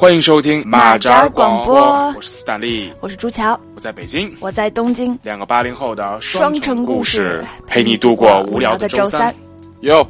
[0.00, 1.74] 欢迎收听马扎广播。
[2.16, 9.34] 我是斯坦利，我是朱乔，我在北京，我在东京，两个八零后的双城城故事事陪你度过无聊的周三。。
[9.80, 10.08] 哟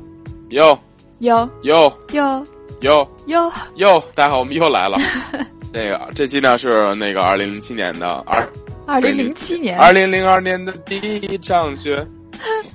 [0.50, 0.78] 哟
[1.18, 2.46] 哟哟哟
[2.82, 4.96] 哟哟，哟，大家好，我们又来了。
[5.74, 8.48] 那个这期呢是那个二零零七年的二
[8.86, 12.06] 二零零七年，二零零二年的第一场雪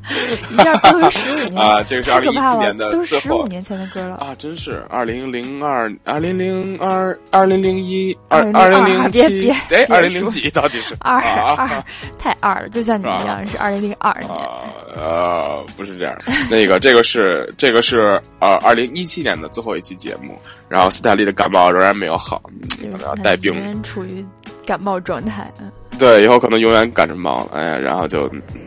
[0.52, 4.16] 一下都是十五年啊，这个是二零一七年的都是十五年前的歌了。
[4.18, 11.84] 啊，真是二零零二、二零零二、二零零一、二2002二零零七哎，二零零几到底是二啊二
[12.20, 14.30] 太二了，就像你一样是二零零二年。
[14.32, 14.62] 啊
[14.96, 16.16] 呃，不是这样，
[16.50, 22.42] 那个这个是这个是呃二零一七年的最后一期节目，然后斯坦利的感冒仍然没有好，
[23.22, 24.26] 带病仍然处于
[24.66, 25.52] 感冒状态。
[25.60, 25.70] 嗯，
[26.00, 28.65] 对，以后可能永远感着冒了，哎呀，然后就嗯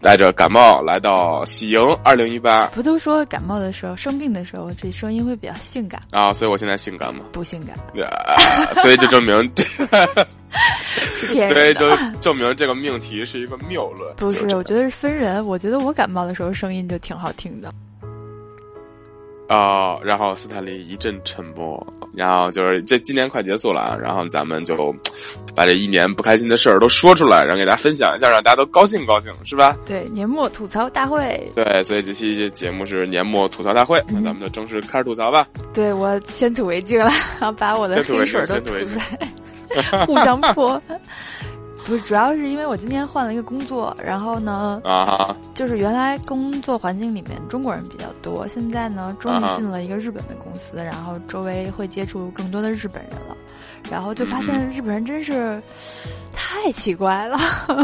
[0.00, 9.34] 带着感冒来到喜迎二零一八不都说感冒的时候、生病的时候，这声音会比较性感，啊，所以我现在性感吗，不性感啊所以就证明，
[11.48, 11.90] 所以就。
[12.20, 15.46] 证明这个命题是一个谬论，不，是我觉得是分人。
[15.46, 17.72] 我觉得我感冒的时候声音就挺好听的。
[19.50, 21.84] 啊、然后斯坦利一阵沉默，
[22.14, 24.94] 然后就是这今年快结束了啊，然后咱们就
[25.56, 29.76] 把这一年不开心的事儿都说出来，然后给大家分享一下，让大家都高兴高兴，是吧？
[29.84, 35.44] 对，年末吐槽大会，对，所以这期节目是年末吐槽大会，那嗯咱们就正式开始吐槽吧。
[35.74, 40.80] 对我先吐为敬了，然 后把我的先吐为黑水都吐出来， 互相泼。
[41.86, 53.36] 不是，主要是因为我今天换了一个工作，然后呢，啊，就是原来工作环境里面中国人比较多，现在呢，终于进了一个日本的公司，然后周围会接触更多的日本人了，
[53.90, 55.60] 然后就发现日本人真是
[56.32, 57.38] 太奇怪了，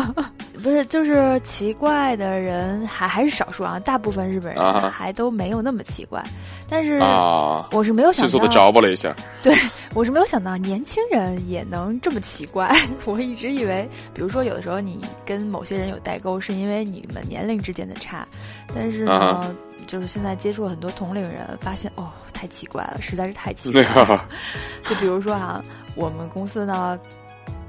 [0.63, 6.23] 不是，就是奇怪的人还还是少数啊，大部分日本人还都没有那么奇怪，
[6.69, 9.55] 但是啊，我是没有想到迅速的着吧了一下，对
[9.95, 12.75] 我是没有想到年轻人也能这么奇怪。
[13.05, 18.27] 我一直以为，比如说有的时候你跟某些人有代沟，是因为你们年龄之间的差，
[18.75, 19.55] 但是呢，啊
[19.87, 24.29] 就是现在接触了很多同龄人，发现哦，太奇怪了，实在是太奇怪了。
[24.85, 25.65] 个就比如说啊、
[25.95, 26.99] 我们公司呢，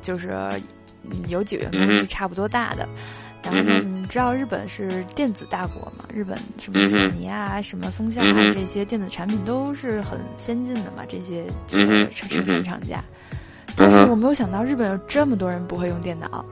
[0.02, 0.32] 就是
[1.04, 2.88] 嗯有几个员工嗯哼是差不多大的。
[3.44, 6.04] 然后你知道日本是电子大国嘛？
[6.14, 13.02] 日本什么索尼啊、什么松下啊这些电子产品都是很先进的嘛，这些这个嗯哼生产厂家。
[13.78, 16.44] 但是我没有想到日本有这么多人不会用电脑，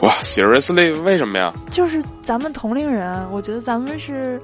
[0.00, 1.52] 哇，seriously，为什么呀？
[1.70, 4.40] 就是咱们同龄人，我觉得咱们是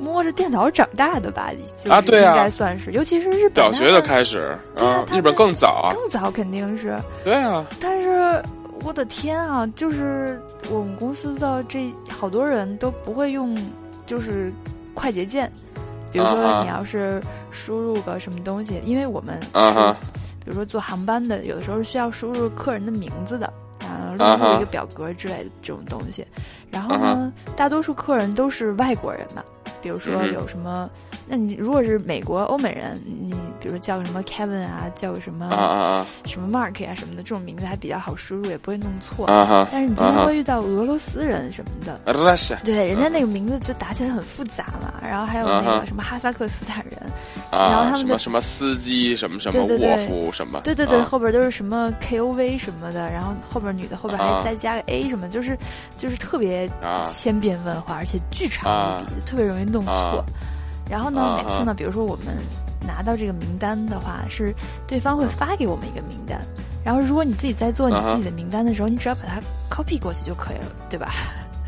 [0.00, 2.30] 摸着电脑长大的吧，就是啊对啊。
[2.30, 8.42] 应该算是，尤其是日本小学的开始，啊，日本更早啊，更早肯定是，对啊，但是
[8.82, 10.40] 我的天啊，就是
[10.70, 13.56] 我们公司的这好多人都不会用，
[14.06, 14.52] 就是
[14.94, 15.50] 快捷键。
[16.12, 17.22] 比如说你要是
[17.52, 19.96] 输入个什么东西，因为我们啊哈是
[20.44, 23.46] 比如说坐航班的，有的时候是需要输入客人的名字的，
[23.84, 26.26] 啊，录入一个表格之类的这种东西。
[26.68, 29.44] 然后啊呢，大多数客人都是外国人嘛，
[29.82, 30.88] 比如说有什么，
[31.26, 35.48] 那你如果是美国欧美人，你比如叫个什么 Kevin 啊，叫个什么
[36.26, 39.26] 什么 Mark 啊、什么的，这种名字还比较好输入，也不会弄错。
[39.70, 42.00] 但是你经常会遇到俄罗斯人什么的，
[42.64, 44.92] 对，人家那个名字就打起来很复杂嘛。
[45.02, 47.00] 然后还有那个什么哈萨克斯坦人，
[47.50, 49.90] 然后啊，他们的什么什么司机，什么什么对对对。
[49.90, 51.04] 沃夫，什么，对对对，啊。
[51.04, 54.36] 后边都是什么 KOV 什么的，然后后边女的后边啊。
[54.36, 55.58] 还再加个 A 什么，就是
[55.96, 57.06] 就是特别啊。
[57.12, 59.02] 千变万化，而且巨长啊。
[59.02, 59.92] 无比，特别容易弄错。
[59.92, 60.24] 啊。
[60.88, 62.34] 然后呢，啊每次呢，比如说我们
[62.84, 64.52] 拿到这个名单的话，是
[64.88, 66.40] 对方会发给我们一个名单，
[66.84, 71.12] 然后如果你自己在做你自己的名单的时候，你只要把它 copy 过去就可以了，对吧？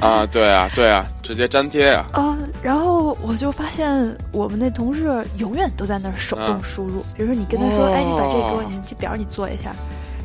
[0.00, 6.60] 啊，对啊，对啊，直接粘贴啊，啊、然后我就发现我们那同事永远都在那儿手动啊。
[6.64, 9.72] 输入，比如说你跟他说，哦哎，你把这个给我，你这表你做一下。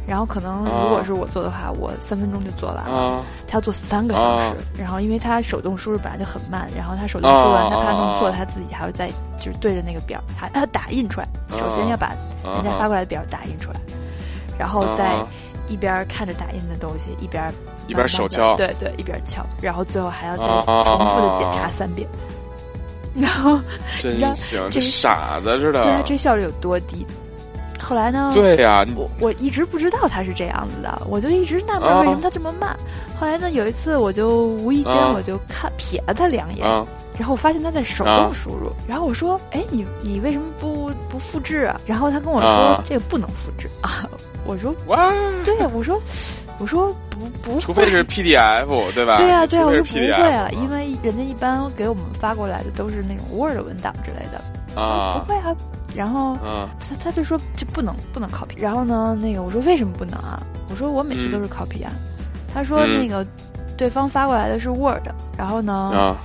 [0.07, 0.72] 然后可能啊。
[0.84, 2.97] 如果是我做的话，我三分钟就做完了。
[2.97, 3.23] 啊。
[3.47, 4.56] 他要做三个小时，啊。
[4.78, 8.35] 然后因为他手动输入本来就很慢，然后他手动输入完，啊他怕弄错，啊。
[8.38, 12.07] 他自己还要再就是对着那个表，还他打印出来，首先啊要把
[12.56, 13.79] 人家发过来的表打印出来，
[14.58, 15.28] 然后再啊
[15.67, 17.53] 一边看着打印的东西，一边
[17.87, 18.55] 一边手敲。
[18.55, 22.08] 对对，一边敲，然后最后还要再啊重复的检查三遍，
[23.14, 23.59] 然后
[23.99, 27.05] 真行，这这傻子似的，对啊，这效率有多低？
[27.79, 28.32] 后来呢？
[28.34, 32.76] 对呀，你我我一直不知道他是这样子的，我就一直纳闷啊为什么他这么慢。
[33.20, 36.85] 后来呢，有一次我就无意间啊我就看瞥了他两眼，啊
[37.18, 42.47] 然后我发现他在手啊动输入，然后我说：“哎，你你为什么不不复制啊？”然后他跟我说
[42.78, 44.06] ：“啊这个不能复制啊。”
[44.46, 45.12] 我说哇
[45.44, 46.00] ，：“对呀、我说
[46.59, 49.18] 我说不不会，除非是 PDF 对吧？
[49.18, 54.40] 对呀、对呀、我说不会啊，因为人家一般给我们发过来的都是那种 Word 文档之类的。
[54.79, 55.56] 啊不会啊，
[55.97, 60.40] 然后嗯他他就说这不能不能 copy，然后呢，那个我说为什么不能啊？
[60.70, 61.91] 我说我每次都是 copy 啊。
[62.53, 63.26] 他说嗯那个
[63.76, 65.08] 对方发过来的是 Word，
[65.38, 66.16] 然后呢，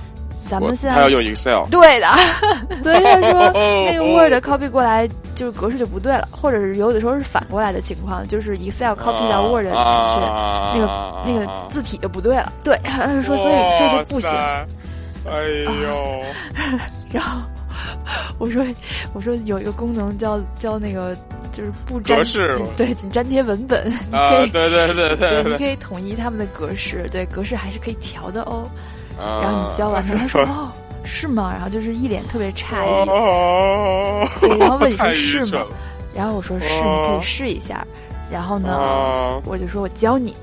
[0.49, 2.07] 咱们现在他要用 Excel，对的，
[2.83, 10.87] 所以他说哦那个 Word copy 过来就是格式就不对了，或者是有的时候是反过来的情况，就是 Excel copy 到 Word 里面去，啊那个
[11.25, 12.51] 那个字体就不对了。
[12.63, 14.29] 对，他就说所以所以就不行。
[15.25, 15.41] 哎
[15.83, 16.21] 呦，
[17.11, 17.39] 然后
[18.39, 18.63] 我说
[19.13, 21.15] 我说有一个功能叫叫那个
[21.51, 28.63] 就是不粘格式对仅粘贴文本，你啊，可以、对对对对，你可以统一他们的格式，对格式还是可以调的哦。
[29.19, 30.71] 啊然后你教完他，他说 哦
[31.05, 31.51] 是吗？
[31.53, 34.27] 然后就是一脸特别诧异，哦
[34.59, 35.63] 然后问你说是吗
[36.13, 37.85] 然后我说是，哦你可以试一下。
[38.31, 40.33] 然后呢，啊我就说我教你。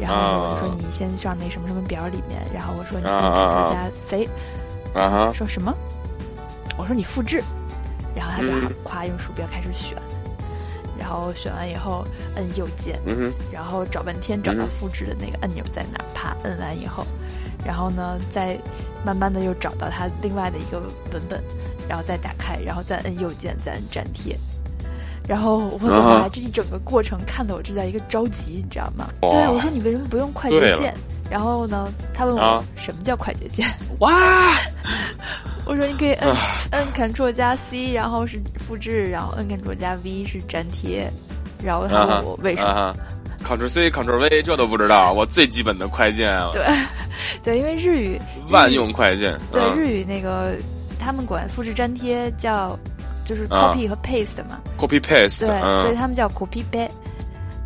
[0.00, 4.28] 然后啊我就说你先上那什么什么表里面，然后我说你啊可以
[4.94, 5.74] 啊说什么？
[6.78, 7.42] 我说你复制，
[8.14, 9.98] 然后他就嗯夸用鼠标开始选，
[10.98, 17.04] 然后选完以后摁右键，嗯，然后找半天找到嗯复制的那个按钮在哪儿，啪摁完以后，
[17.64, 18.56] 然后呢再
[19.04, 20.78] 慢慢的又找到它另外的一个
[21.12, 21.42] 文本，
[21.88, 24.38] 然后再打开，然后再摁右键再摁粘贴。
[25.28, 29.10] 然后我的妈，啊这一整个过程看得我这叫一个着急，你知道吗？
[29.20, 30.94] 哇对，我说你为什么不用快捷键？
[31.30, 33.68] 然后呢，他问我、啊什么叫快捷键？
[33.98, 34.10] 哇，
[35.68, 36.36] 我说你可以摁啊
[36.72, 41.08] 摁 Ctrl 加 C，然后是复制，然后摁 Ctrl 加 V 是粘贴，
[41.62, 42.94] 然后他问我为什么
[43.44, 46.66] ？？Ctrl C Ctrl V 这都不知道，我最基本的快键啊， 对，
[47.44, 48.18] 对，因为日语
[48.50, 50.54] 万用快键，对、嗯日语那个
[50.98, 52.78] 他们管复制粘贴叫
[53.26, 56.88] 就是啊 copy 和 paste 嘛，，Copy Paste，对，所以嗯，他们叫 copy paste。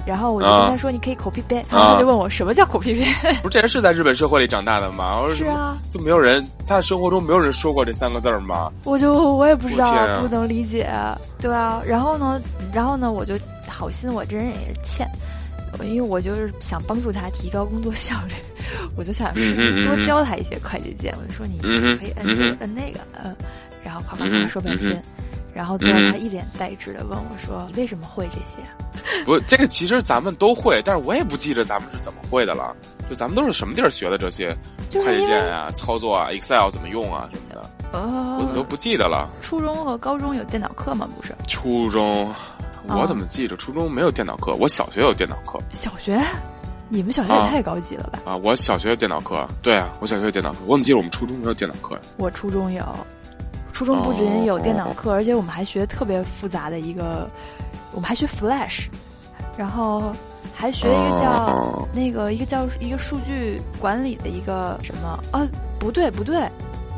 [0.06, 3.37] 然后我就啊跟他说：“你可以 paste。”然后他就问我什么叫 copy paste？
[3.43, 5.22] 不是这人是在日本社会里长大的吗？
[5.34, 8.70] 是啊，就没有人，他的生活中没有人说过这三个字儿吗？
[8.84, 10.90] 我就我也不知道，啊不能理解，
[11.40, 11.81] 对啊。
[11.84, 12.40] 然后呢，
[12.72, 13.34] 然后呢，我就
[13.69, 15.08] 好心，我这人也是欠，
[15.84, 18.34] 因为我就是想帮助他提高工作效率，
[18.96, 19.32] 我就想
[19.84, 21.14] 多教他一些快捷键。
[21.20, 23.34] 我就说你可以摁这个摁那个，嗯，
[23.84, 25.02] 然后夸夸嗯哼夸说半嗯天哼。
[25.54, 28.58] 然后他一脸呆滞的问我说：“你为什么会这些
[29.25, 32.75] 不，这个其实咱们都会，但是我也不记得咱们是怎么会的了。
[33.08, 34.56] 就咱们都是什么地儿学的这些？”
[35.02, 39.26] 快捷键啊、操作啊、Excel 怎么用啊什么的，我都呃，不记得了。
[39.40, 41.08] 初中和高中有电脑课吗？
[41.16, 42.31] 不是，初中，
[42.87, 44.52] 啊我怎么记着初中没有电脑课？
[44.60, 46.22] 我小学有电脑课小学，
[46.90, 48.19] 你们小学也啊太高级了吧？
[48.26, 48.37] 啊！
[48.44, 50.58] 我小学有电脑课，对啊，我小学有电脑课。
[50.66, 52.00] 我怎么记得我们初中没有电脑课呀？
[52.19, 52.84] 我初中有，
[53.72, 57.28] 初中不仅有电脑课，而且我们还学特别复杂的一个，
[57.92, 58.86] 我们还学 Flash，
[59.56, 60.12] 然后
[60.54, 65.46] 还学一个叫、哦那个一个叫一个数据管理的一个什么啊？
[65.78, 66.48] 不对不对，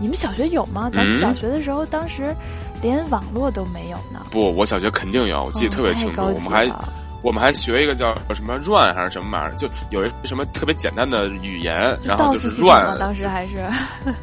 [0.01, 0.91] 你们小学有吗？
[0.91, 2.35] 咱们嗯小学的时候，当时
[2.83, 4.25] 连网络都没有呢。
[4.31, 6.21] 不，我小学肯定有，我记得特别清楚。
[6.21, 6.93] 我们还了
[7.25, 11.75] 我们还学一个叫什么 run 还是什么玩意儿，就有一什么特别简单的语言，
[12.05, 13.55] 然后就是 run，当时还是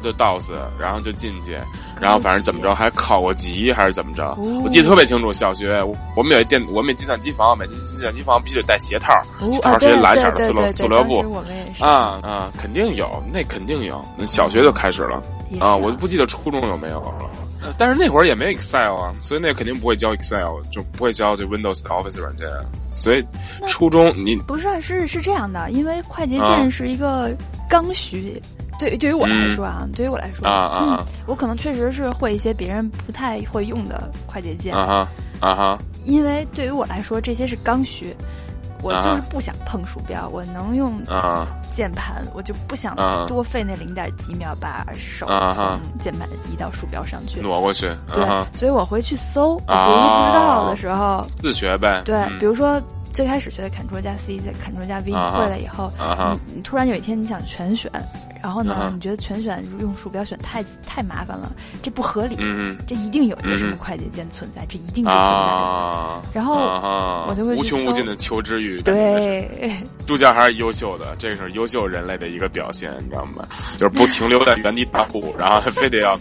[0.00, 1.58] 就 DOS，然后就进去，
[2.00, 4.62] 然后反正怎么着还考过级还是怎么着，哦。
[4.64, 5.32] 我记得特别清楚。
[5.32, 11.84] 小学我我们有一电，我们有计算机房，每次计算机房必须得带鞋套，哦鞋套是蓝色的对对对塑料塑料布。
[11.84, 15.20] 啊啊，肯定有，那肯定有，那小学就开始了。
[15.58, 17.14] 啊，我都不记得初中有没有了。
[17.62, 22.46] 呃但是那会儿也没有 Excel 啊，所以那肯定不会教 Excel，就不会教这 Windows 的 Office 软件。
[22.94, 23.24] 所以
[23.66, 27.34] 初中你不是是是这样的，因为快捷啊键是一个
[27.68, 28.40] 刚需。
[28.78, 38.12] 对，对于我来说啊，对于我来说啊啊啊嗯，我可能确实是会一些别人不太会用的快捷键，啊哈啊哈因为对于我来说这些是刚需。
[38.82, 39.00] 我啊。
[39.00, 41.46] 就是不想碰鼠标，我能用啊。
[41.74, 43.24] 键盘，我就不想啊。
[43.26, 47.40] 多费那零点几秒把手从键盘移到鼠标上去。
[47.40, 49.86] 挪过去，对啊，所以我会去搜，我比如啊。
[49.86, 52.02] 说不知道的时候，自学呗。
[52.04, 52.38] 对，嗯。
[52.38, 52.80] 比如说
[53.14, 55.90] 最开始学的 Ctrl 加 C，再 Ctrl 加 V，、会了以后，
[56.54, 57.90] 你突然有一天你想全选，
[58.42, 65.38] 然后呢，你觉得全选用鼠标选太太麻烦了，这不合理，嗯这一定有一个什么嗯快捷键存在，这一定哼就存在。
[65.38, 69.48] 啊，然后啊我就会无穷无尽的求知欲。，对，
[70.06, 73.46] 助教还是优秀的，这是优秀人类的一个表现，你知道吗？
[73.78, 76.18] 就是不停留在原地踏步，然后非得要，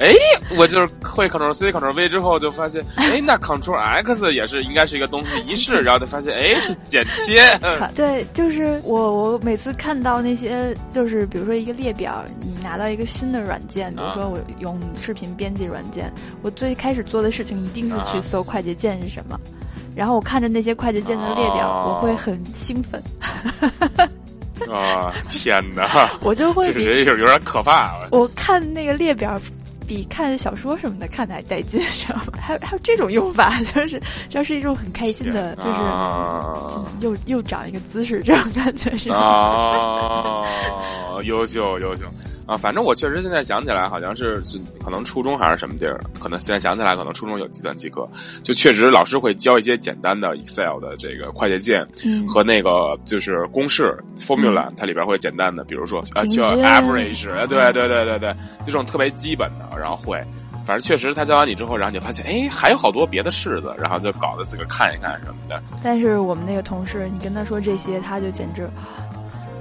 [0.00, 0.12] 哎，
[0.58, 7.40] 我就是会 Ctrl C Ctrl V 之后就发现， 哎，那 Ctrl X 也是应该是一个东西一试，然后就发现，哎，是剪切。
[7.94, 14.14] 对，就是我我每次看到那些，就是比如说一个列表，你拿到一个新的软件，比如啊。
[14.14, 18.24] 说我用视频编辑软件，我最开始做的事情一定是去啊。
[18.30, 19.38] 搜快捷键是什么，
[19.94, 23.02] 然后我看着那些快捷键的列表，哦我会很兴奋，
[24.70, 27.94] 啊，天哪， 我就会比这个人有有点可怕。
[28.10, 29.40] 我看那个列表
[29.86, 32.32] 比看小说什么的看的还带劲，知道吗？
[32.40, 35.70] 还有还有这种用法， 就是这是一种很开心的，就是
[37.00, 40.44] 又又长一个姿势，这种感觉是 啊，
[41.24, 42.04] 优秀优秀。
[42.46, 44.34] 啊，反正我确实现在想起来，好像是
[44.84, 48.06] 可能初中还是什么地儿，可能现在想起来，可能初中有计算机课，
[48.42, 51.82] 就确实老师会教一些简单的 Excel 的这个快捷键
[52.28, 60.18] 和那个就是公式 formula，它里边会简单的，比如说啊叫 average，对对对对对，就这种特别基本的，然后会，
[60.64, 65.62] 反正确实他教完你之后，然后你就发现，哎，还有好多别的式子，然后就搞得自个看一看什么的。
[65.82, 68.68] 但是我们那个同事，你跟他说这些，他就简直，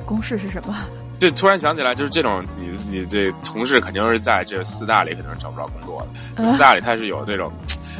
[0.05, 0.75] 公式是什么？
[1.19, 6.01] 就突然想起来，就是这种你你这同事肯定是在这四大里肯定是找不着工作
[6.35, 6.43] 的。
[6.43, 7.49] 就四大里他是有这种，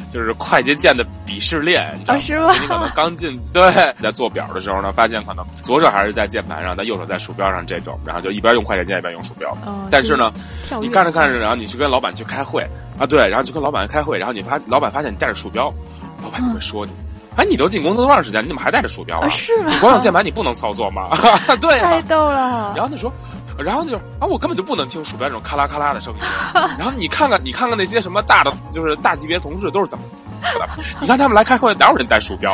[0.10, 2.54] 就是快捷键的鄙视链，你知道吗？
[2.62, 3.72] 你可能刚进对，
[4.02, 9.52] 在做表的时候呢，发现可能左手还是在键盘上，但右手在鼠标上这种，然后就一边用快捷键一边用鼠标。
[9.90, 10.32] 但是呢，
[10.82, 12.62] 你干着干着，然后你去跟老板去开会
[13.00, 15.74] 啊，对，然后去跟老板开会，然后你发老板发现你带着鼠标，
[16.22, 16.92] 老板就会说你。
[17.36, 18.44] 哎，你都进公司多长时间？
[18.44, 19.28] 你怎么还带着鼠标啊？
[19.30, 19.72] 是吗？
[19.72, 21.10] 你光用键盘你不能操作吗？
[21.60, 22.72] 对太逗了。
[22.76, 23.12] 然后他说，
[23.58, 26.20] 然后就啊，我根本就不能听鼠标这种咔啦咔啦的声音。
[26.78, 30.04] 然后你看看，你看看那些什么大的，就是大级别同事都是怎么。
[31.00, 32.54] 你看他们来开会，哪有人带鼠标？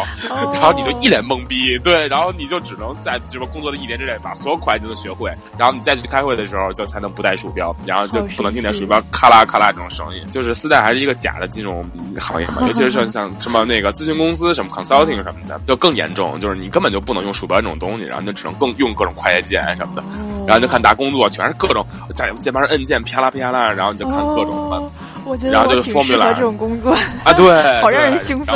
[0.53, 10.23] 然后你就一脸懵逼，对，然后你就只能在这个工作的一年之内把所有快捷都学会，然后你再去开会的时候就才能不带鼠标，然后就不能听见鼠标咔啦咔啦这种声音。
[10.29, 11.83] 就是四代还是一个假的金融
[12.19, 20.03] 行业嘛，尤其是像像什么那个咨询公司、什么 consulting 什么的，就更严重，就是你根本就不能用鼠标这种东西，然后你就只能更用各种快捷键什么的，
[20.49, 24.91] 然后就看大工作全是各种在键盘上摁键啪啦啪啦，然后你就看各种什么。
[25.25, 26.91] 我觉得我挺适合这种工作
[27.23, 28.55] 啊， 对，好让人兴奋。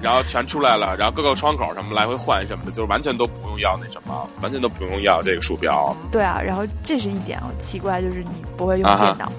[0.00, 5.94] 然后全出来了，然后各个窗口什么来回换什么的，就是完全都不用要那什么，完全都不用要这个鼠标。
[6.10, 9.30] 对啊，然后这是一点啊，奇怪就是你不会用电脑。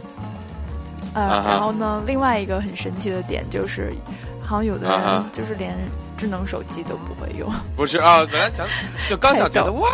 [1.14, 3.94] 呃，然后呢，另外一个很神奇的点就是，
[4.42, 5.76] 好像有的人就是连。
[6.24, 8.26] 智能手机都不会用，不是啊？
[8.32, 8.66] 本来想
[9.10, 9.90] 就刚想觉得哇，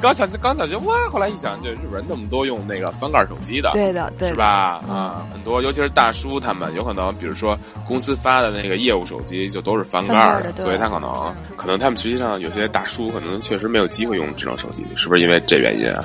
[0.00, 4.82] 刚想刚想觉得哇，后来一想，就日本人那么多用那个翻盖手机的，对的，对是吧？
[4.90, 16.04] 啊，很多，尤其是大叔他们，有可能比如说公司发的那个业务手机就都是翻盖的，所以他可能可能他们实际上有些大叔可能确实没有机会用智能手机，是不是因为这原因啊？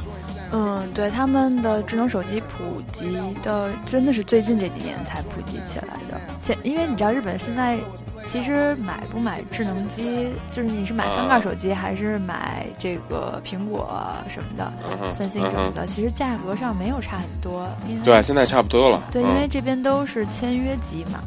[0.52, 7.80] 嗯，对，他们的智能手机普及的真的是最近这几年才普及起来的，现因为你知道日本现在。
[8.30, 13.90] 其实买不买智能机，就是你是买翻盖手机还是买这个苹果
[14.28, 14.72] 什么的，
[15.18, 17.68] 三星什么的，其实价格上没有差很多。
[18.04, 19.04] 对，现在差不多了。
[19.12, 21.20] 对，因为这边都是签约机嘛，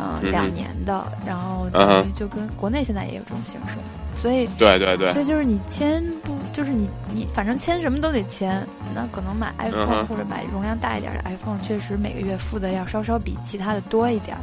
[0.00, 3.76] 嗯，两年的，然后等于就跟国内现在也有这种形式，
[4.16, 14.36] 所以对对对，所以就是你签不，就是你你反正签什么都得签，那可能买 iPhone 或者买容量大一点的 iPhone，确实每个月付的要稍稍比其他的多一点。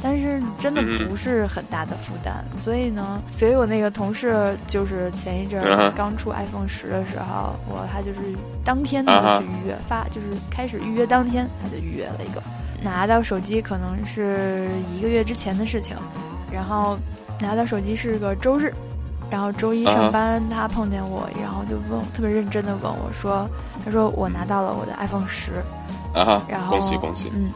[0.00, 5.60] 但是真的不是很大的负担，所以呢，所以我那个同事就是前一阵
[5.96, 8.20] 刚出 iPhone 十的时候，我他就是
[8.64, 12.40] 当天他就去预约发，就是开始预约当天他就预约了一个，
[12.80, 15.96] 拿到手机可能是一个月之前的事情，
[16.52, 16.96] 然后
[17.40, 18.72] 拿到手机是个周日，
[19.28, 23.48] 然后周一上班他碰见我，然后就问特别认真的问我说，
[23.84, 25.54] 他说我拿到了我的 iPhone 十，
[26.14, 27.50] 啊，然后恭喜恭喜，嗯，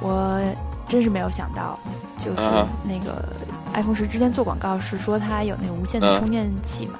[0.00, 0.40] 我。
[0.92, 1.80] 真是没有想到，
[2.18, 3.26] 就是那个
[3.72, 6.98] iPhone 十之前做广告是说它有那个无线的充电器嘛。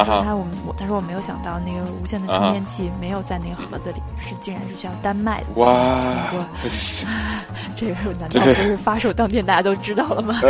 [0.00, 5.46] 他说他我们我他说我没有想到那个无线的充电器没有在那个盒子里，是竟然是需要单卖的。
[5.56, 6.00] 哇！
[6.00, 6.44] 心 说
[7.76, 10.40] 这个难道不是发售当天大家都知道了吗？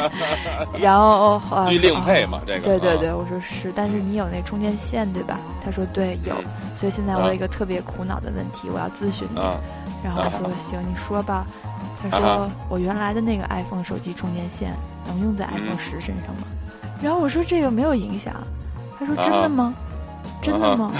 [0.78, 2.40] 然后需另配嘛？
[2.46, 5.38] 这个对对对，我说是，但是你有那充电线对吧？
[5.64, 6.34] 他说对有，
[6.76, 9.40] 所以现在我有一个特别苦恼的问题，我要咨询你。
[10.02, 11.46] 然后我说行，你说吧。
[12.10, 14.74] 他说我原来的那个 iPhone 手机充电线
[15.06, 16.42] 能用在 iPhone 十身上吗？
[17.02, 18.34] 然后我说这个没有影响，
[18.98, 19.74] 他说真的吗？
[20.40, 20.92] 真的吗？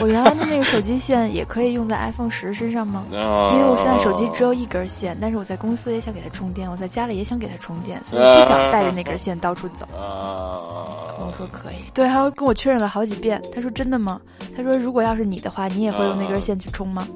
[0.00, 3.04] 我原来的那个手机线也可以用在 iPhone 十身上吗？
[3.10, 9.86] 因为我现在手机只有一根线，但是我在公司也想给它充电，我在家里也想给它充电，所以不想带着那根线到处走。
[9.94, 13.40] 我说可以，对，他跟我确认了好几遍。
[13.54, 14.18] 他说真的吗？
[14.56, 17.06] 他说如果要是你的话，你也会用那根线去充吗？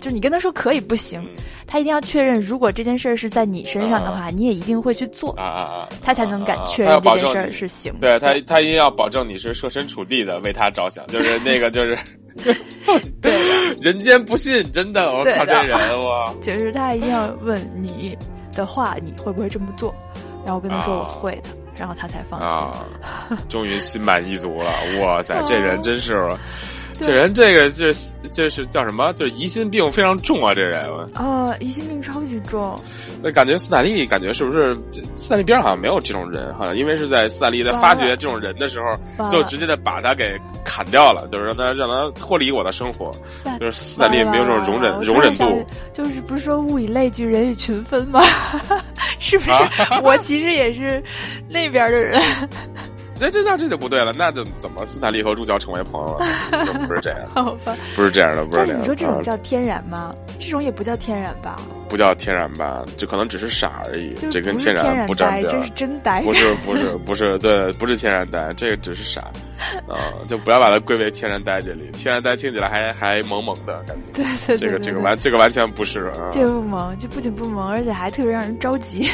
[0.00, 1.22] 就你跟他说可以不行，
[1.66, 5.88] 他一定要确认，如果这件事儿是在你身上的话，你也一定会去做啊啊啊！
[6.02, 7.92] 他才能敢确认这件事儿是行。
[8.00, 11.98] 对他，他一定要保证你是设身处地的为他着想，就是那个就是，
[13.20, 13.32] 对，
[13.80, 16.32] 人间不信，真的，我靠这人哇！
[16.42, 18.16] 就是他一定要问你
[18.54, 19.94] 的话，你会不会这么做？
[20.44, 23.36] 然后我跟他说我会的，然后他才放心。
[23.48, 26.28] 终于心满意足了，哇塞，这人真是。
[27.00, 29.12] 这人这个就是就是叫什么？
[29.14, 30.54] 就是疑心病非常重啊！
[30.54, 30.84] 这人
[31.14, 32.78] 哦，疑心病超级重。
[33.22, 34.76] 那感觉斯坦利感觉是不是
[35.14, 36.74] 斯坦利边上好像没有这种人哈？
[36.74, 43.10] 因为是在斯坦利在发掘这种人的时候，就直接的把他给砍掉了，就是让他让他脱离我的生活。
[43.60, 45.64] 就是斯坦利没有这种容忍容忍度。
[45.92, 48.22] 就是不是说物以类聚，人以群分吗？
[49.18, 49.52] 是不是？
[50.02, 51.02] 我其实也是
[51.48, 52.20] 那边的人。
[53.18, 56.26] 这这那这就不对了，那就怎么斯坦利和主角成为朋友了？
[56.86, 57.74] 不是这样，好吧？
[57.94, 58.80] 不是这样的，不是这样。
[58.80, 60.14] 你说这种叫天然吗？
[60.38, 61.56] 这种也不叫天然吧？
[61.88, 62.84] 不叫天然吧？
[62.96, 64.14] 就可能只是傻而已。
[64.30, 65.50] 这跟天然不沾边。
[65.50, 66.20] 这是真呆。
[66.22, 69.20] 不是不是 不是，对，不是天然呆，这个只是傻。
[69.88, 71.90] 啊，就不要把它归为天然呆这里。
[71.92, 74.22] 天然呆听起来还还萌萌的感觉。
[74.22, 74.58] 对对对。
[74.58, 76.30] 这个这个完这个完全不是啊。
[76.32, 79.08] 这不萌，这不仅不萌，而且还特别让人着急。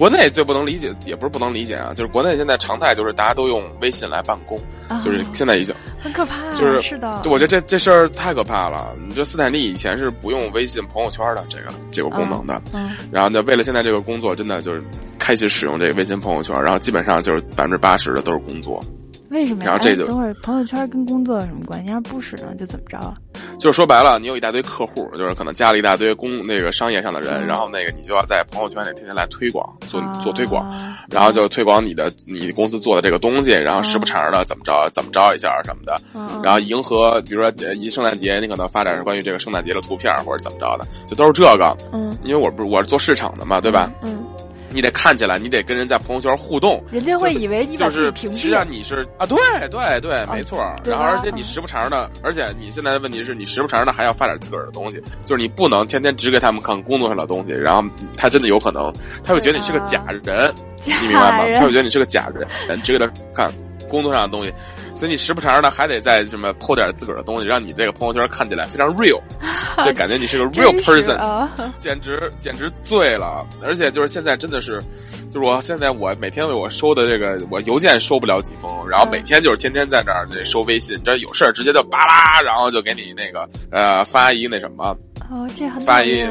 [0.00, 4.58] 国内最不能理解，也不是不能理解啊，就是国内现在常态就是大家都用微信来办公，
[5.04, 8.96] 就是现在已经很可怕，就是是的，我觉得这这事儿太可怕了。
[9.06, 14.82] 你这斯坦利以前是不用微信朋友圈的这个这个功能的，嗯，然后呢，为了现在这个工作，真的就是
[15.18, 18.82] 开启使用这个微信朋友圈，然后基本上就是百分之八十的都是工作。
[19.30, 19.64] 为什么？
[19.64, 21.90] 然后这就等会儿朋友圈跟工作有什么关系？
[21.90, 23.14] 要是不使呢，就怎么着啊？
[23.58, 30.68] 就是说白了，你有一大堆客户，就是可能加了一大堆公那个商业上的人，然后那个你就要在朋友圈里天天来推广，做做推广，
[31.10, 35.94] 然后就推广你的你公司做的这个东西，然后时不常的怎么着怎么着一下什么的，
[36.42, 41.76] 然后迎合，比如说一圣诞节，你可能发展是关于这个圣诞节的图片或者怎么着的，就都是这个。
[41.92, 43.90] 嗯，因为我不是我是做市场的嘛，对吧？
[44.02, 44.24] 嗯。
[44.72, 48.36] 你得看起来，你得跟人在朋友圈互动，人家会以为你就是屏蔽。
[48.36, 49.36] 实际上你是啊，对
[49.68, 50.58] 对对，没错。
[50.84, 57.82] 然后而且你时不常的，而且你现在的问题是你时不常的还要发点自个儿的东西，就是你不能天天只给他们看工作上的东西，然后
[58.16, 58.92] 他真的有可能
[59.24, 61.58] 他会觉得你是个假人，你明白吗？
[61.58, 62.28] 他会觉得你是个假
[62.68, 63.52] 人，只给他看
[63.90, 64.52] 工作上的东西。
[64.94, 69.20] 所以你时不常的还得在什么抛点自个儿的东西，让你这个朋友圈看起来非常 real，
[69.84, 73.46] 就感觉你是个 real person，简直简直醉了。
[73.62, 74.78] 而且就是现在真的是，
[75.30, 84.94] 就是我现在我每天为我收的这个我邮件收不了几封，然后每天就是天天在这儿收微信，这有事儿直接就巴拉，然后就给你那个呃发一那什么，
[85.30, 86.22] 哦，这很发一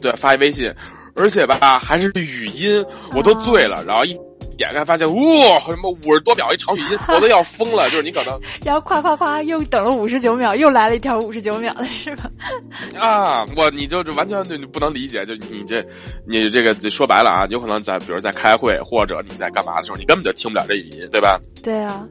[0.00, 0.72] 对发一微信，
[1.14, 2.84] 而且吧还是语音，
[3.14, 4.18] 我都醉了，然后一。
[4.60, 7.90] 点开发现，哇，什么五十多秒一长语音，我都要疯了。
[7.90, 12.30] 就是你可能， 然后夸夸夸，又等了五十九秒，又来了一条五十九秒的，是吧？
[12.98, 15.84] 啊，我你就完全你不能理解，就你这，
[16.26, 21.40] 你这个说白了啊，有可能在比如在开会或者你在干嘛的时候，你根本就听不了这语音，对吧？
[21.62, 22.06] 对啊。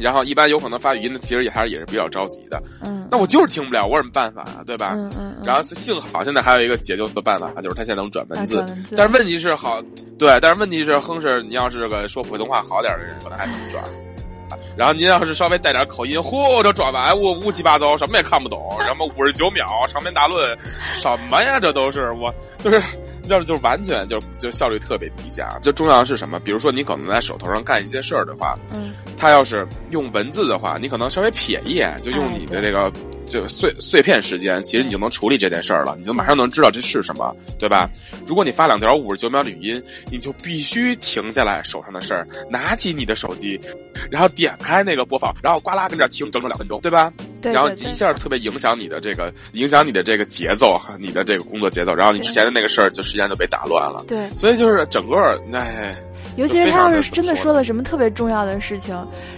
[0.00, 2.62] 然后一般有可能发语音的，其实也还是也是比较着急的。
[2.82, 4.62] 嗯，那我就是听不了，我有什么办法啊？
[4.66, 4.92] 对吧？
[4.94, 5.36] 嗯嗯。
[5.44, 8.64] 然后幸好现在还有一个解救的办法，就是他现在能转文字。
[8.96, 9.80] 但是问题是好，
[10.18, 13.82] 对，但是问题是哼是你要是个说普通话好点的人，可能还能转。
[14.76, 18.76] 然后您要是稍微带点口音，嚯，这转完我乌七八糟，什么也看不懂。
[18.86, 20.56] 什么五十九秒长篇大论，
[20.92, 21.60] 什么呀？
[21.60, 22.82] 这都是我就是。
[23.38, 25.58] 这就是完全就就效率特别低下。
[25.62, 26.40] 就重要的是什么？
[26.40, 32.92] 比如说你可能在手头上干一些事儿的话，嗯，他要是用文字的话，你可能稍微瞥一眼，就用你的这个
[33.28, 37.88] 就碎碎片时间，其实你就能处理这件事儿了，你就马上能知道这是什么，对吧？
[38.26, 43.60] 如果你发两条五十九秒的语音，你就必须停下来手上的事儿，拿起你的手机，
[44.10, 47.12] 然后点开那个播放，然后呱啦跟这儿停整整两分钟，对吧？
[47.42, 54.04] 然后一下特别影响你的这个影响你的这个节奏，你的这个工作节奏，然后你之前的那个事儿就时间就被打乱了。
[54.06, 55.16] 对，所以就是整个
[55.52, 55.96] 哎，
[56.36, 58.96] 尤其是他要是真的说了什么特别重要的事情，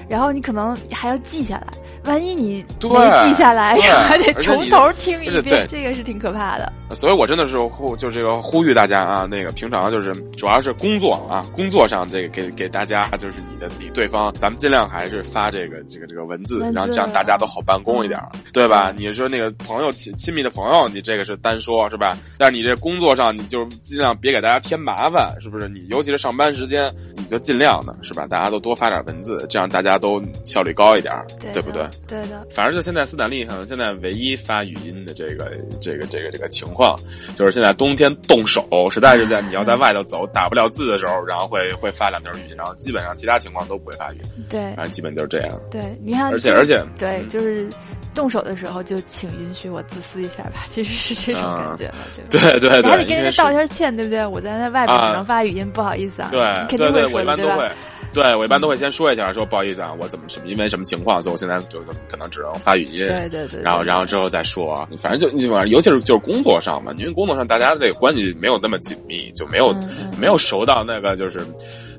[0.09, 1.67] 然后你可能还要记下来。
[2.05, 3.75] 万一你没记下来，
[4.09, 6.73] 还得从头听一遍，这个是挺可怕的。
[6.95, 18.21] 所以我真的是呼，就这个呼吁大家啊，那个平常就是主要是工作啊，工作上这个给给大家就是你的你对方，咱们尽量还是发这个这个这个文字，然后这样大家都好办公一点，
[18.53, 18.93] 对吧？
[18.95, 22.17] 你说那个朋友亲亲密的朋友，你这个是单说，是吧？
[22.37, 25.69] 但是你这工作上，你就尽量别给大家添麻烦，是不是？
[25.69, 28.27] 你尤其是上班时间，你就尽量的是吧？
[28.27, 31.15] 大家都多发点文字，这样大家都效率高一点，
[31.55, 31.83] 对不对？
[32.09, 35.51] 对的，反正就现在斯坦利可能现在唯一发语音的这个
[35.81, 36.99] 这个这个这个情况，
[37.35, 44.45] 就是现在冬天冻手，实在是在你要在外头走打不了字的时候，然后会会发两条语音，然后基本上其他情况都不会发语音。
[44.49, 45.61] 对，反正基本就是这样。
[45.71, 47.69] 对，你看，而且而且，对，就是
[48.15, 51.99] 动手的时候就请允许我自私一下吧， 其实是这种感觉嘛，
[52.31, 54.27] 对对对，还得跟人家道一下歉，对不对？
[54.27, 56.29] 我在那外边只能发语音，不好意思啊。
[56.31, 57.73] 对，肯定会说的，对吧？
[58.13, 63.07] 对，我一般都会先说一下，说不好意思啊，我怎么什么因为什么情况，所以我现在就可能只能发语音。
[63.07, 63.63] 对对对。
[63.63, 69.75] 然后然后之后再说，反正就你反正尤其是就是工作上嘛，因为工作上大家这个关系没有那么紧密，就没有
[70.21, 71.41] 没有熟到那个就是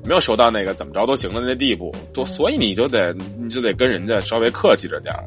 [0.04, 5.24] 没有熟到那个怎么着都行的那地步，多所以你就得你就得跟人家稍微客气着点儿。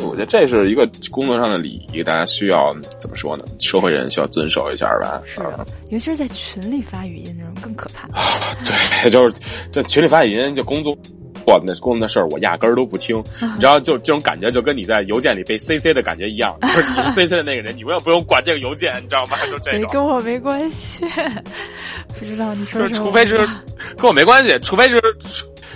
[0.00, 0.08] 嗯。
[0.08, 3.44] 我觉得这是一个工作上的礼仪，大家需要怎么说呢？
[3.58, 5.20] 社会人需要遵守一下吧。
[5.26, 8.08] 是的，尤其是在群里发语音那种更可怕。
[8.08, 9.34] 啊对， 就是
[9.72, 10.96] 这群里发语音就工作。
[11.46, 19.38] 我那工作的事儿，我压根儿都不听，你知道，就这种感觉，就跟你在邮件里被 CC 的感觉一样，就是你是 CC 的那个人，你永远不用管这个邮件，你知道吗？
[19.50, 19.88] 就这种。
[19.90, 21.00] 跟我没关系，
[22.18, 23.38] 不知道你说就是除非是
[23.96, 25.00] 跟我没关系，除非是，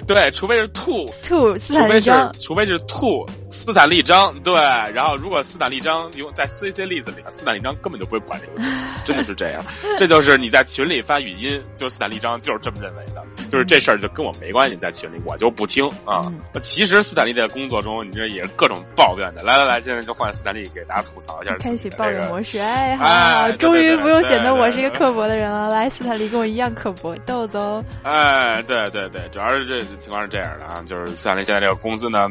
[0.06, 3.26] 对，除非是兔兔，除非是除非是兔。
[3.54, 4.52] 斯坦利张对，
[4.92, 8.68] 然后如果斯坦利张用在 C C 例子里，斯坦利张根本就不会管这个，
[9.04, 9.64] 真的是这样。
[9.96, 16.30] 这就是你在群里发语音，就斯坦利张就是这么认为的，就是这事儿就跟我没关系，在群里我就不听啊。
[16.60, 19.42] 其实斯坦利在工作中，你这也是各种抱怨的。
[19.44, 21.54] 来来来，现在就换斯坦利给大家吐槽一下。
[21.58, 25.68] 开启抱怨模式，哎，好，终于不用显得我是一个刻薄的人了。
[25.68, 27.82] 来，斯坦利跟我一样刻薄，豆豆。
[28.02, 32.28] 哎，对对对，主要是这情况是这样的啊，就是斯坦利现在这个公司呢。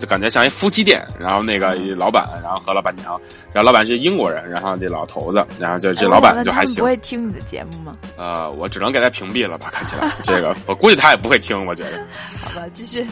[0.00, 3.20] 就感觉像一夫妻店，然后那个老板，然后和老板娘，
[3.52, 6.80] 然后老板是英国人，然后这老头子，然后就这老板就还行。
[6.80, 7.96] 不会听你的节目吗？
[8.16, 12.02] 呃，我只能给他屏蔽了吧，看起来 这个，我估计他也不会听，我觉得。
[12.42, 13.06] 好吧，继续。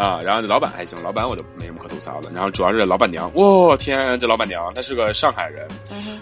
[0.00, 2.30] 啊，然后这老板还行，老板我就没什么可吐槽的。
[2.34, 5.68] 然后主要是老板娘，我天，这老板娘她是个上海人，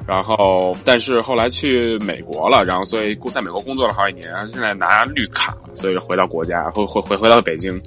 [0.05, 7.81] 然后但是后来去美国了，然后所以在美国工作了好几年，然后现在拿绿卡，所以回到国家，回回回回到北京，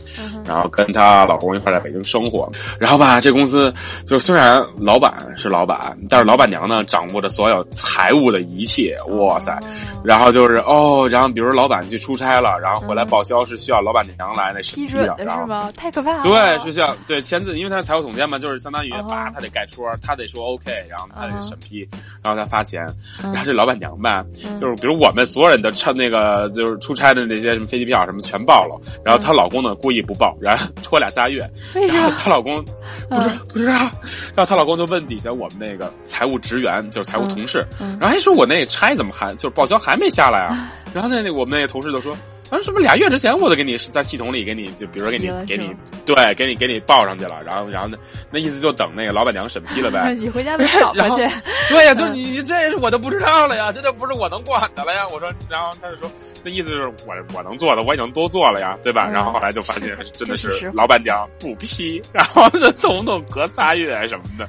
[0.45, 2.49] 然后跟她老公一块在北京生活。
[2.79, 3.73] 然后吧，这公司
[4.05, 9.59] 就虽然老板是老板，但是老板娘呢掌握着所有财务的一切，哇塞！
[10.05, 15.69] 然后就是哦，然后比如老板去出差了，然后回来报销是需要老板娘来那审批的，是吗？
[15.81, 16.21] 太可怕了！
[16.23, 21.87] 对，是像对签字，因为他是财务总监嘛，就是相当于把他得盖戳，他得说 OK，然后他得审批，
[22.21, 22.85] 然后他发钱。
[23.23, 24.23] 然后这老板娘吧，
[24.59, 31.49] 就是比如我们所有人的趁那个就是出差的那些什么飞机票什么全报了，然后她老公呢故意不报，然后拖俩仨月。
[31.73, 32.11] 为啥？
[32.11, 32.63] 她老公
[33.09, 40.71] 不知不知道，然后她老公就问底下我们那个财务职员，就是财务同事，然后还说我那差怎么还就是报销还没下来啊？
[40.93, 42.15] 然后那那我们那个同事就说。
[42.51, 45.73] 啊，什么俩月之前我都给你在系统里给你，就比如说给你给你，
[46.05, 47.97] 对，给你给你报上去了，然后然后那
[48.29, 50.13] 那意思就等那个老板娘审批了呗。
[50.19, 51.25] 你回家再找 去。
[51.69, 55.07] 对呀， 就是你这是我都不知道了呀，这就不是我能管的了呀。
[55.13, 56.11] 我说，然后他就说，
[56.43, 59.07] 那意思就是我我能做的我已经都做了呀，对吧？
[59.09, 64.45] 然后后来就发现真的是老板娘不批，然后就动不动隔仨月什么的，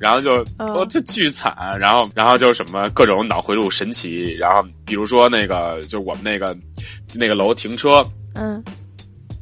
[0.00, 6.52] 然后就我这巨惨，然后然后就什么各种脑回路神奇，然后比如说那个就是我们那个
[7.14, 7.35] 那个。
[7.36, 8.02] 楼停车，
[8.34, 8.62] 嗯，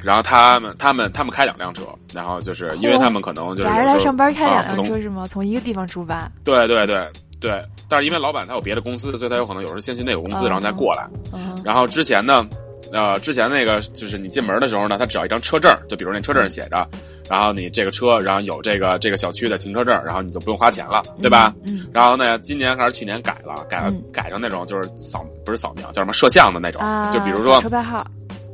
[0.03, 5.27] 然后他们他们他们开两辆车，然后就是因为他们可能就是俩人来上班开两辆车是吗？
[5.27, 6.31] 从一个地方出发？
[6.45, 7.09] 对对对
[7.41, 11.09] 对，但是因为老板他有别的公司，所以他有可能有时候先去那个公司，然后再过来。
[11.65, 12.47] 然后之前呢，
[12.95, 16.89] 呃，之前那个就是你进门的时候呢，他只要一张车证，就比如那车证写着。
[17.29, 21.55] 然后你这个车，然后有这个这个小区的停车证，然后你就不用花钱了，对吧？
[21.65, 21.89] 嗯。
[21.93, 28.07] 然后呢，今年还是去年改了，改了改成那种就是扫不是扫描，叫什么摄像的那种，啊就比如说车牌号。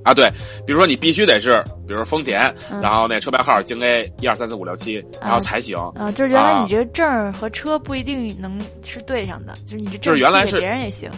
[0.02, 0.32] 啊，对，
[0.64, 2.40] 比如说你必须得是，比如说丰田，
[2.80, 5.76] 然后那车牌号京 A 一二三四五六七，然后才行。
[5.94, 11.10] 啊，就是原来你这个证和车不一定能是对上的，就是你这就是原来是别人也行。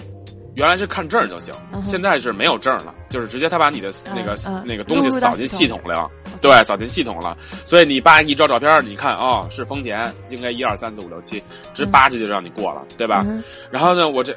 [0.55, 4.35] 原来是看证就行，现在是没有证了，就是直接他把你的那个
[4.65, 6.11] 那个东西扫进系统了，
[6.41, 7.37] 对，扫进系统了。
[7.65, 13.25] 所以你爸一照照片，你看哦，是丰田，应该一二三四五六七，直叭这就让你过了，对吧？
[13.71, 14.35] 然后呢，我这，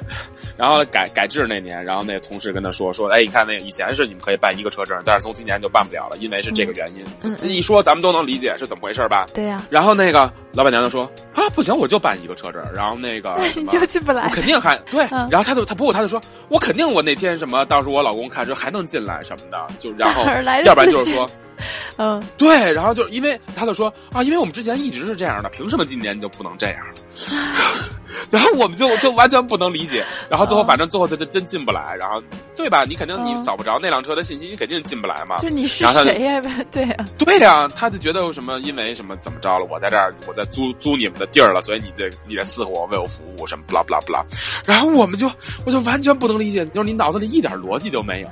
[0.56, 7.04] 然后改改制那年，然后那同事跟他说说，哎，你看那个以前是你们可以办一个车证，但是从今年就办不了了，因为是这个原因。
[7.36, 9.26] 这一说咱们都能理解是怎么回事吧？
[9.34, 9.62] 对呀。
[9.68, 12.62] 然后那个老板娘就说啊，不行，我就办一个车证。
[12.74, 15.06] 然后那个 你就进不来，肯定还对。
[15.10, 20.24] 然后他就他不过他就说，我肯定我那天什么，到时候我老公看说还能进来什么的，就然后
[20.64, 21.28] 要不然就是说，
[21.98, 26.78] 嗯，对，然后就因为他就说啊，因为我们之前一直是这样的，凭什么今年就不能这样？
[28.30, 32.22] 然后我们就就完全不能理解，然后最后反正最后他就真进不来，然后
[32.54, 32.84] 对吧？
[32.84, 35.36] 你肯定你扫不着那辆车的信息，你肯定进不来嘛。
[35.38, 36.40] 就你是谁呀？
[36.72, 39.66] 对呀，对呀，他就觉得什么，因为什么怎么着了？
[39.70, 44.24] 我在这儿，我在租租你们的地儿了，所以你得你得伺候我，为我服务，什么不啦不啦不啦。
[44.64, 45.30] 然后我们就
[45.64, 48.28] 我就完全不能理解，就是你脑子里一点逻辑都没有。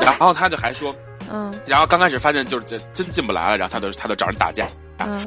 [0.00, 0.94] 然后他就还说，
[1.30, 4.66] 嗯，然后刚开始发现就是真真进不来了，然后他就他就找人打架。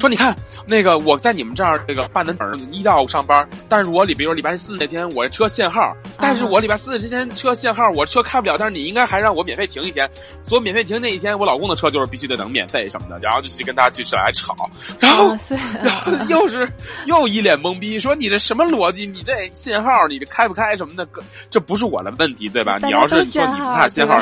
[0.00, 0.34] 说你看
[0.66, 10.10] 那个我在你们这儿这个办的本一到五上班，但是我里比如礼拜四那天我这车限号，但是我礼拜四这天车限号，我车开不了，但是你应该还让我免费停一天，
[10.42, 15.38] 所以免费停那一天，我老公的车就是必须得能免费什么的，然后就去跟他去来吵，然后
[15.84, 16.68] 然后 又是
[17.06, 19.06] 又一脸懵逼，说你这什么逻辑？
[19.06, 21.06] 你这信号你这开不开什么的，
[21.48, 22.76] 这不是我的问题对吧？
[22.82, 24.20] 你要是说你不怕限号，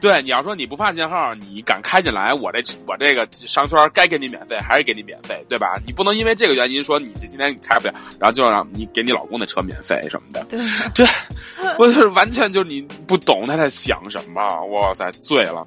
[0.00, 4.76] 对，你要说你不怕限号，你敢开进来，我这我这个商圈该给你免费还。
[4.76, 5.80] 是给你免费，对吧？
[5.86, 10.44] 你不能因为这个原因说你这今天你开不了，然后就让你给你老公的车免费什么的。
[10.50, 10.60] 对，
[10.94, 11.02] 这
[11.78, 15.66] 我就是完全就是你不懂他在想什么，哇塞，醉了。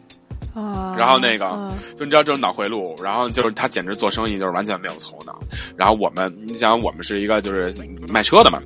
[0.65, 5.39] 啊，然后那个嗯就你知道这种脑回路，然后就是他简直做生意就是完全没有头脑。
[5.75, 7.73] 然后我们，你想我们是一个就是
[8.07, 8.61] 卖车的嘛，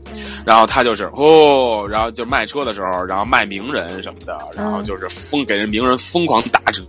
[0.45, 6.81] 然后他就是哦，然后就卖车的时候，然后卖名人什么的，然后就是疯给人名人疯狂打折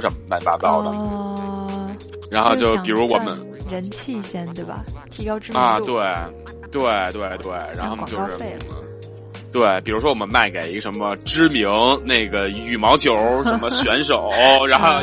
[0.00, 0.90] 什么乱七八糟的。
[0.90, 1.90] 哦，
[2.30, 3.36] 然后就比如我们
[3.70, 4.84] 人气先对吧？
[5.10, 6.26] 提高知名度啊，
[6.70, 8.56] 对，对对对，然后就是
[9.52, 11.68] 对，比如说我们卖给一个什么知名
[12.04, 14.30] 那个羽毛球 什么选手，
[14.66, 15.00] 然后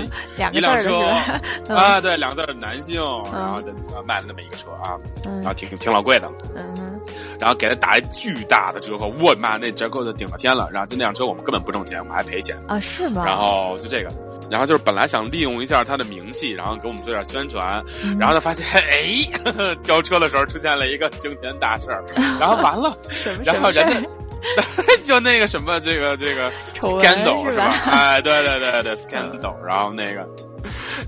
[0.52, 1.00] 一辆车
[1.74, 3.00] 啊，对，两个字儿男性，
[3.32, 3.72] 然后就
[4.06, 7.00] 卖了那么一个车啊，然后嗯挺挺老贵的，嗯
[7.40, 13.24] 然后给他打一巨大的折扣，我妈那折扣就顶了天了，然后就那辆车我们根本不挣钱，我们还赔钱，啊是吗？
[13.26, 14.10] 然后就这个。
[14.50, 19.14] 然后就是本来想利用一下他的名气，然后给我们做点宣传，嗯然后他发现，哎，
[19.46, 22.04] 呵 呵交车的时候出现了一个惊天大事儿，
[22.40, 24.10] 然后完了，什么然后人家？
[25.04, 27.74] 就那个什么，这个这个 scandal 是吧？
[27.92, 30.28] 哎，对对对对，scandal， 然后那个，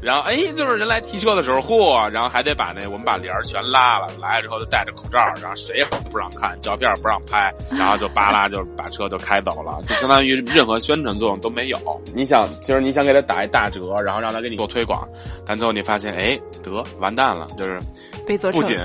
[0.01, 11.77] 然后哎，就是人来提车的时候，嚯，然后还得把那我们把帘儿全拉了，来了之后就戴着口罩，然后谁也不让看，照片不让拍，然后就巴拉就把车就开走了，就相当于任何宣传作用都没有。
[12.13, 15.07] 你想，其实你想给他打一大折，然后让他给你做推广，
[15.45, 17.79] 但最后你发现，哎，得完蛋了，就是
[18.27, 18.77] 被不仅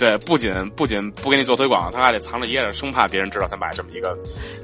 [0.00, 4.16] 对，不仅不仅不给你做推广，他还得藏着掖着，生怕别人知道他买这么一个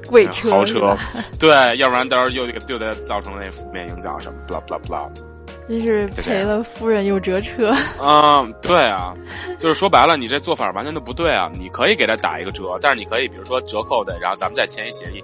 [0.07, 0.97] 贵车呃豪车，
[1.37, 5.36] 对，要不然到时候又给又得造成那负面影响什么，blah blah blah。
[5.67, 7.73] 这样赔了夫人又折车。
[8.01, 9.13] 嗯，对啊，
[9.57, 11.49] 就是说白了，你这做法完全都不对啊！
[11.59, 15.23] 你可以给他打一个折，但是你可以比如说折扣的，然后咱们再签一协议，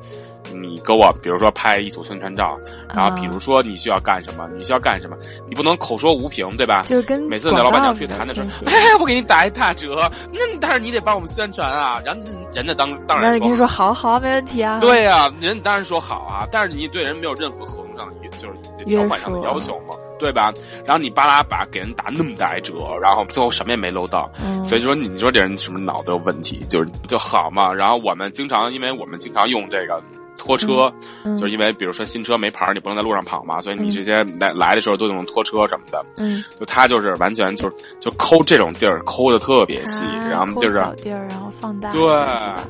[0.54, 2.58] 你给我比如说拍一组宣传照，
[2.94, 5.16] 然后比如说你需要干什么，你需要干什么，
[5.48, 6.82] 你不能口说无凭，对吧？
[6.84, 12.02] 就是跟每次那老板娘去谈的时候哎，我给你打一大折，那但是你得帮我们宣传啊。
[12.06, 12.22] 然后
[12.54, 14.80] 人家当当然那你跟你说好好没问题啊。
[14.80, 20.54] 对呀、人当然说好啊，但是你对人没有任何合同上的就是条款上的要求嘛，对吧？
[20.86, 26.66] 然后你巴拉把给人打那么大一折，然后最后什么也没搂到，嗯，所以说你说这人是不是脑子有问题？
[26.70, 27.74] 就是就好嘛。
[27.74, 30.02] 然后我们经常，因为我们经常用这个。
[30.44, 30.92] 拖车，
[31.24, 36.04] 嗯就是因为比如说新车没牌儿，你不能在路上跑嘛，所以你这些来来的时候都用拖车什么的。
[36.18, 41.92] 嗯，就他就是完全就是就抠这种地儿抠的特别细，啊然后就是小地儿，然后放大。
[41.94, 42.02] 对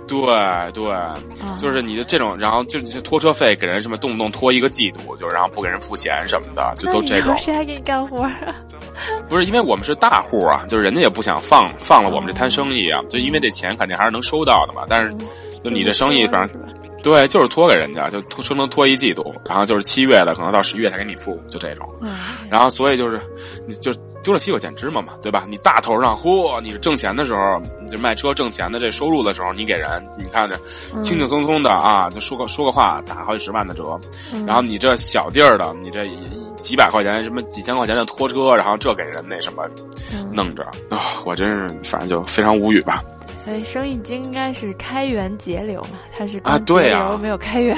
[0.07, 1.15] 对对，啊
[1.57, 7.39] 就是你的这种，然后就就拖车费给人什么动不动拖一个季度，就然后不给人付钱什么的，就都这种后。
[7.39, 8.31] 谁还给你干活啊？
[9.27, 14.83] 不是因为我们是大户啊，就是人家也不想放放了我们这摊生意啊，就因为这钱肯定还是能收到的嘛。
[14.87, 15.11] 但是
[15.63, 16.61] 就你这生意，反正
[17.03, 21.87] 对，就是拖给人家，就拖说能拖一季度，然后就是七月的，可能到十月才给你付，就这种。
[22.01, 22.17] 嗯，
[22.49, 23.21] 然后所以就是，
[23.67, 25.45] 你就丢了西瓜捡芝麻嘛，对吧？
[25.49, 30.57] 你大头上，嚯，你是挣钱的时候，你就卖车挣钱的这收入的时候，你给人，你看着
[31.01, 33.99] 轻轻松松的啊，就说个说个话，打好几十万的折。
[34.33, 36.09] 嗯然后你这小地儿的，你这
[36.57, 39.67] 几百块钱什么几千块钱的拖车，然后这给人那什么
[40.13, 43.03] 嗯弄着啊、我真是反正就非常无语吧。
[43.43, 47.77] 所以生意经应该是开源节流嘛，它是啊对啊没有开源，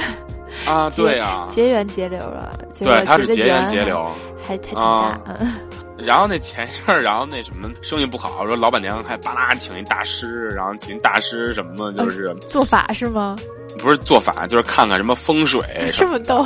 [0.66, 2.58] 啊， 对啊、节源节流了。
[2.80, 4.06] 对果，它是节源节流。
[4.48, 5.54] 还还挺啊大，嗯
[5.98, 13.36] 然后那前一阵儿，然后那什么生意不好，说老板娘还巴拉请一大师，然后请一大师什么，就是、做法是吗？
[13.80, 16.46] 不是做法，就是看看什么风水什这么逗，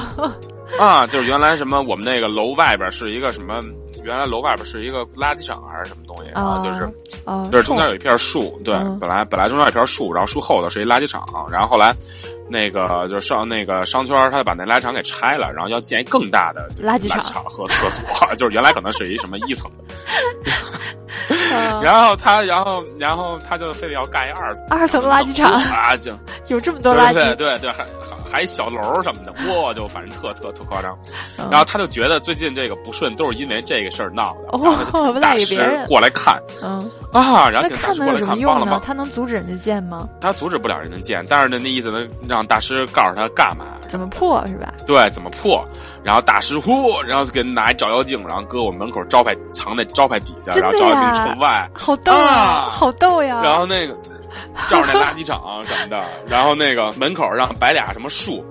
[0.80, 3.60] 啊，就是原来什么我们那个楼外边是一个什么，
[4.04, 6.90] 原来楼外边是一个垃圾场还是什么东西，然后就是。
[7.26, 11.94] 哦，就是中间有一片树，对，嗯本来本来中间有一片树，然后树后头是一垃圾场，然后后来，
[12.50, 18.04] 那个就是上那个商圈，他就把那垃圾场给拆了，然后要建一更大的垃圾场场和厕所，
[18.36, 19.70] 就是原来可能是一什么一层
[21.82, 26.14] 然后他，然后然后他就非得要盖一二层二层垃圾场啊，就
[26.48, 30.98] 有这么多垃对圾，对对，还还还小楼什么的， 哇，就反正特特特夸张。
[31.38, 36.80] 嗯然后他就觉得最近这个不顺都是因为这个事儿闹的，哦然后他就 大师过来看嗯，
[37.12, 38.80] 啊，然后请大师过来看，了忙？。
[38.86, 40.08] 他能阻止人家建吗？
[40.22, 44.74] 他阻止不了人家建，但是呢，那意思呢，让大师告诉他干嘛，怎么破是吧？
[44.86, 45.65] 对，怎么破。
[46.04, 53.42] 然后大师呼，然后就给拿一照妖镜，然后搁我们门口招牌藏在招牌底下，然后照妖镜呀冲外，好逗啊好逗呀！
[53.44, 53.96] 然后那个
[54.68, 58.44] 照着那垃圾场什么的，然后那个门口让摆俩什么树，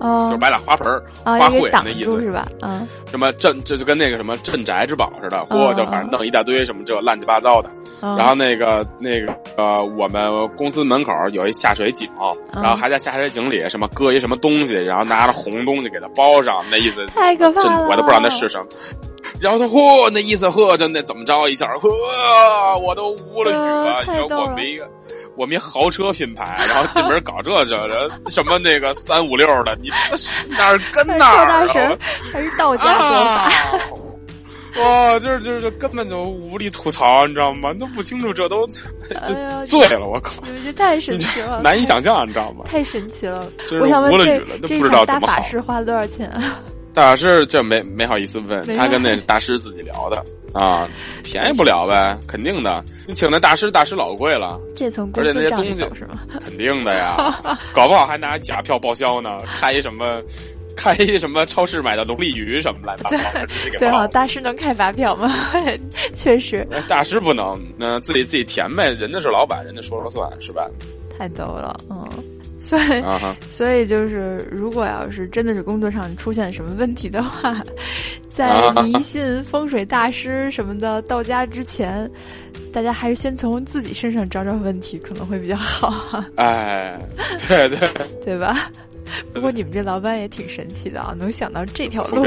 [0.00, 0.86] 哦就是摆俩花盆
[1.24, 2.46] 花卉那意思，是吧？
[2.62, 7.70] 嗯，什么镇这就跟那个什么镇宅之宝似的，嗯嚯，就反正弄一大堆什么这乱七八糟的。
[7.70, 12.06] 嗯然后那个那个呃，我们公司门口有一下水井，
[12.52, 18.66] 嗯然后还在下水井里什么搁一什么东西，然后拿着红东西给它包上，那意思太可怕真了我都不知道那是什么。
[19.44, 24.02] 然后他嚯，那意思嚯，就那怎么着一下，嚯，我都无了语了。
[24.06, 24.88] 你说我们一个
[25.36, 29.94] 我们一豪车品牌，然后进门搞这这这，什么那个三五六的，你这
[30.56, 31.98] 哪儿跟哪儿啊？
[32.32, 33.52] 还是道家说法？
[34.80, 37.70] 哇，就是就是根本就无力吐槽，你知道吗？
[37.74, 38.66] 都不清楚，这都
[39.26, 39.34] 就
[39.66, 40.42] 醉了，我靠！
[40.46, 42.64] 你这太神奇了，难以想象，你知道吗？
[42.64, 43.46] 太神奇了！
[43.78, 46.60] 我想问这这场大法师花了多少钱啊？
[46.94, 50.88] 大师这没没好意思问，他跟那大师自己聊的啊，
[51.24, 52.82] 便宜不了呗，肯定的。
[53.06, 56.20] 你请那大师，大师老贵了，这从而且那些东西是吗？
[56.44, 57.16] 肯定的呀，
[57.74, 60.22] 搞不好还拿假票报销呢，开一什么？
[60.76, 63.08] 开一什么超市买的龙利鱼什么来着？
[63.78, 65.32] 对啊，大师能开发票吗？
[66.12, 68.90] 确实，大师不能，那自己自己填呗。
[68.90, 70.68] 人家是老板，人家说了算是吧？
[71.16, 72.08] 太逗了，嗯。
[72.68, 73.04] 所以，
[73.50, 77.62] 所以就是，如果要是真的是工作上出现什么问题的话，
[78.28, 82.10] 在迷信风水大师什么的到家之前，
[82.72, 86.24] 大家还是先从自己身上找找问题，可能会比较好。
[86.36, 86.98] 哎，
[87.46, 87.78] 对对，
[88.24, 88.70] 对吧？
[89.32, 92.26] 不过你们这老板也挺神奇的啊，能想到这条路，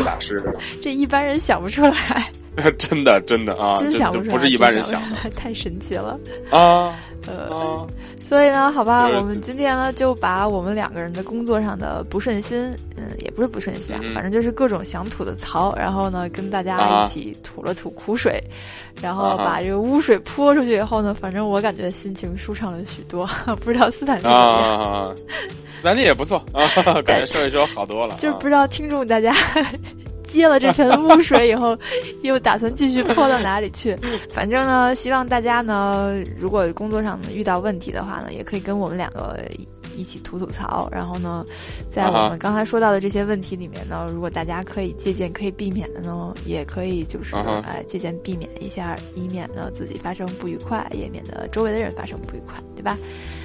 [0.81, 2.31] 这一般人想不出来。
[2.77, 6.93] 真的，真的啊，真想不出来，不是一般人想的，太神奇了啊！
[7.27, 7.85] 呃，
[8.21, 18.41] 所以呢，好吧，我们今天呢就把我们两个人的工作上的不顺心，嗯，也不是不顺心啊，反正就是各种想吐的槽，然后呢跟大家一起吐了吐苦水，
[19.01, 23.27] 然后把这个污水泼出去以后呢，反正我感觉心情舒畅了许多。
[23.63, 25.15] 不知道斯坦利怎么样？
[25.73, 26.65] 斯坦利也不错啊，
[27.03, 28.15] 感觉说一说好多了。
[28.19, 29.33] 就是不知道听众大家。
[30.27, 31.77] 接了这盆污水以后，
[32.23, 33.97] 又打算继续泼到哪里去？
[34.33, 39.39] 反正呢，希望大家呢，如果工作上遇到问题的话呢，也可以跟我们两个
[39.95, 40.87] 一起吐吐槽。
[40.91, 41.45] 然后呢，
[41.89, 52.97] 在我们刚才说到的这些问题里面呢，如果大家可以借鉴、可以避免的呢，也可以就是哎借鉴避免一下，以免呢自己发生不愉快，也免得周围的人发生不愉快，对吧？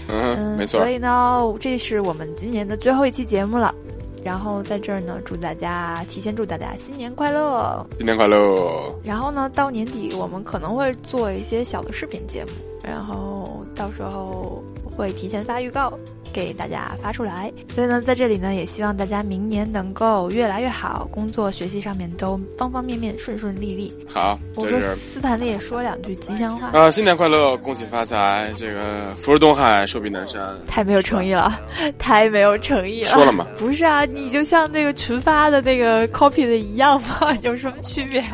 [0.08, 0.80] 嗯，没错。
[0.80, 3.74] 所以呢，这是我们今年的最后一期节目了。
[4.24, 8.94] 然后在这儿呢，祝大家提前祝大家新年快乐，新年快乐。
[9.02, 12.50] 然后呢，到年底我们可能会做一些小的视频节目，
[12.84, 14.62] 然后到时候
[14.96, 15.92] 会提前发预告。
[16.32, 23.92] 给大家发出来，所以呢，在这里呢，也希望大家明年能够越来越好，工作、学习上面都方方面面顺顺利利。
[24.08, 30.42] 好，我说斯坦利也说两句吉祥话啊，新年快乐，恭喜发财，这个福如东海，寿比南山。
[30.66, 31.60] 太没有诚意了，
[31.98, 33.10] 太没有诚意了。
[33.10, 33.46] 说了吗？
[33.58, 37.36] 不是啊，你就像那个群发的那个 copy 的一样吗？
[37.44, 38.24] 有什么区别？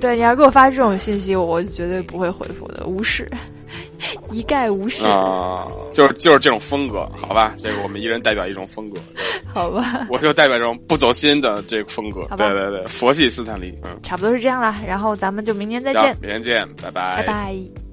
[0.00, 3.28] 对，你要给我发这种信息，我绝对不会回复的，无视。
[4.30, 7.54] 一概无视啊，就是就是这种风格，好吧？
[7.58, 8.98] 这个我们一人代表一种风格，
[9.52, 10.06] 好吧？
[10.10, 14.74] 我就代表这种不走心的这个风格，对对对，佛系斯坦利，嗯，差不多是这样了。
[14.86, 17.87] 然后咱们就明天再见，明天见，拜拜，拜拜。